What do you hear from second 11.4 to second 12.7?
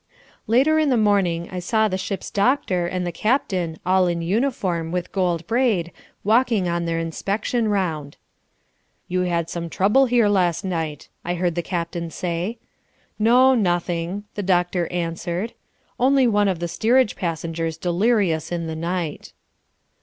the captain say.